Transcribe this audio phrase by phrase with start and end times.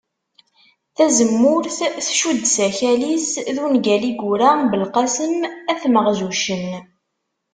[0.95, 5.37] Tazemmurt tcudd s akal-is d ungal i yura Belqesem
[5.71, 6.69] At Maɣzuccen